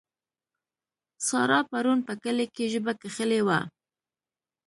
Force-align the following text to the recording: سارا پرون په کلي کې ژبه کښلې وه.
سارا 1.27 1.59
پرون 1.69 1.99
په 2.07 2.13
کلي 2.23 2.45
کې 2.55 2.65
ژبه 2.73 2.93
کښلې 3.01 3.41
وه. 3.47 3.59